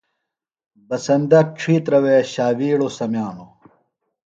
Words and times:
بسندہ 0.87 1.39
ڇِھترہ 1.57 1.99
وے 2.03 2.15
ݜاوِیڑوۡ 2.31 2.93
سمِیانوۡ۔ 2.97 3.51